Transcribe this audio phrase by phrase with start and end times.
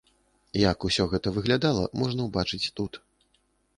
[0.61, 2.91] Як усё гэта выглядала, можна ўбачыць тут.